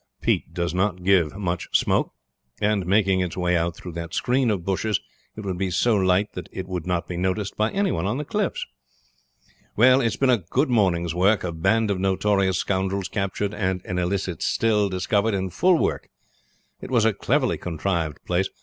Peat 0.19 0.51
does 0.51 0.73
not 0.73 1.03
give 1.03 1.37
much 1.37 1.67
smoke, 1.79 2.11
and 2.59 2.87
making 2.87 3.19
its 3.19 3.37
way 3.37 3.55
out 3.55 3.75
through 3.75 3.91
that 3.91 4.15
screen 4.15 4.49
of 4.49 4.65
bushes 4.65 4.99
it 5.35 5.41
would 5.41 5.59
be 5.59 5.69
so 5.69 5.95
light 5.95 6.33
that 6.33 6.49
it 6.51 6.67
would 6.67 6.87
not 6.87 7.07
be 7.07 7.15
noticed 7.17 7.55
by 7.55 7.69
any 7.69 7.91
one 7.91 8.07
on 8.07 8.17
the 8.17 8.25
cliffs. 8.25 8.65
Well, 9.75 10.01
it's 10.01 10.15
been 10.15 10.31
a 10.31 10.39
good 10.49 10.71
morning's 10.71 11.13
work 11.13 11.43
a 11.43 11.51
band 11.51 11.91
of 11.91 11.99
notorious 11.99 12.57
scoundrels 12.57 13.09
captured 13.09 13.53
and 13.53 13.85
an 13.85 13.99
illicit 13.99 14.41
still 14.41 14.89
discovered 14.89 15.35
in 15.35 15.51
full 15.51 15.77
work. 15.77 16.09
It 16.81 16.89
was 16.89 17.05
a 17.05 17.13
cleverly 17.13 17.59
contrived 17.59 18.25
place. 18.25 18.49